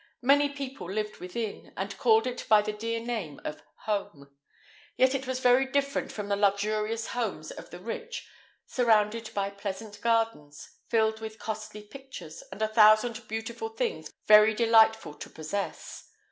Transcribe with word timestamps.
Many 0.23 0.49
people 0.49 0.91
lived 0.91 1.17
within, 1.17 1.73
and 1.77 1.95
called 1.95 2.25
it 2.25 2.47
by 2.49 2.63
the 2.63 2.73
dear 2.73 2.99
name 2.99 3.39
of 3.45 3.61
home; 3.85 4.35
yet 4.97 5.13
it 5.13 5.27
was 5.27 5.39
very 5.39 5.67
different 5.67 6.11
from 6.11 6.27
the 6.27 6.35
luxurious 6.35 7.09
homes 7.09 7.51
of 7.51 7.69
the 7.69 7.77
rich, 7.77 8.27
surrounded 8.65 9.29
by 9.35 9.51
pleasant 9.51 10.01
gardens, 10.01 10.67
filled 10.89 11.21
with 11.21 11.37
costly 11.37 11.83
pictures, 11.83 12.41
and 12.51 12.63
a 12.63 12.67
thousand 12.67 13.27
beautiful 13.27 13.69
things 13.69 14.11
very 14.25 14.55
delightful 14.55 15.13
to 15.13 15.29
possess. 15.29 16.09